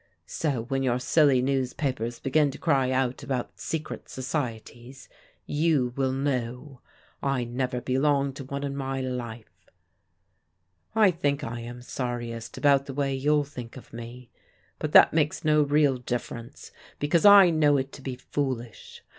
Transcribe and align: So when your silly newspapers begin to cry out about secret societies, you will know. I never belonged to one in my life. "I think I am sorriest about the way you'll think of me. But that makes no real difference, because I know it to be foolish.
So 0.25 0.63
when 0.63 0.81
your 0.81 0.97
silly 0.97 1.43
newspapers 1.43 2.17
begin 2.19 2.49
to 2.49 2.57
cry 2.57 2.89
out 2.89 3.21
about 3.21 3.59
secret 3.59 4.09
societies, 4.09 5.07
you 5.45 5.93
will 5.95 6.11
know. 6.11 6.81
I 7.21 7.43
never 7.43 7.79
belonged 7.81 8.35
to 8.37 8.43
one 8.45 8.63
in 8.63 8.75
my 8.75 8.99
life. 8.99 9.69
"I 10.95 11.11
think 11.11 11.43
I 11.43 11.59
am 11.59 11.83
sorriest 11.83 12.57
about 12.57 12.87
the 12.87 12.95
way 12.95 13.13
you'll 13.13 13.43
think 13.43 13.77
of 13.77 13.93
me. 13.93 14.31
But 14.79 14.91
that 14.93 15.13
makes 15.13 15.45
no 15.45 15.61
real 15.61 15.97
difference, 15.99 16.71
because 16.97 17.23
I 17.23 17.51
know 17.51 17.77
it 17.77 17.91
to 17.91 18.01
be 18.01 18.15
foolish. 18.15 19.03